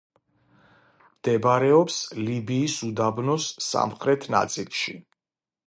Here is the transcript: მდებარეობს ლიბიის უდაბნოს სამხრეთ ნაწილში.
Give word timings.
მდებარეობს 1.17 1.99
ლიბიის 2.29 2.79
უდაბნოს 2.89 3.53
სამხრეთ 3.69 4.29
ნაწილში. 4.37 4.99